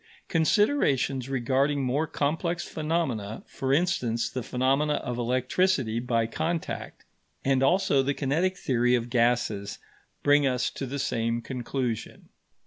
Considerations 0.27 1.29
regarding 1.29 1.83
more 1.83 2.07
complex 2.07 2.67
phenomena, 2.67 3.43
for 3.45 3.71
instance 3.71 4.31
the 4.31 4.41
phenomena 4.41 4.93
of 4.95 5.19
electricity 5.19 5.99
by 5.99 6.25
contact, 6.25 7.05
and 7.45 7.61
also 7.61 8.01
the 8.01 8.15
kinetic 8.15 8.57
theory 8.57 8.95
of 8.95 9.11
gases, 9.11 9.77
bring 10.23 10.47
us 10.47 10.71
to 10.71 10.87
the 10.87 10.97
same 10.97 11.39
conclusion. 11.39 12.29